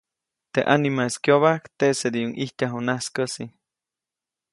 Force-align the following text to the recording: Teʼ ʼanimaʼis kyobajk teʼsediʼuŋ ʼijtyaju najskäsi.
Teʼ 0.53 0.65
ʼanimaʼis 0.67 1.15
kyobajk 1.23 1.63
teʼsediʼuŋ 1.77 2.31
ʼijtyaju 2.35 2.79
najskäsi. 2.87 3.45